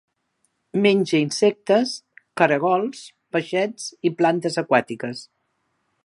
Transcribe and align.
Menja 0.85 1.19
insectes, 1.25 1.91
caragols, 2.41 3.03
peixets 3.37 3.85
i 4.09 4.13
plantes 4.23 4.57
aquàtiques. 4.63 5.23